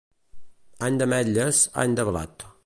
Any 0.87 0.97
d'ametlles, 1.03 1.61
any 1.85 1.95
de 2.01 2.09
blat. 2.11 2.51